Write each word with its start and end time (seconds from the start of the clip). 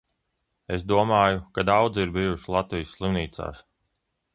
Es 0.77 0.85
domāju, 0.93 1.43
ka 1.59 1.67
daudzi 1.69 2.03
ir 2.07 2.17
bijuši 2.19 2.51
Latvijas 2.59 2.97
slimnīcās. 2.99 3.67